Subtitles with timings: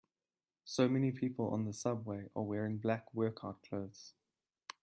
[0.65, 4.15] So many people on the subway are wearing black workout clothes.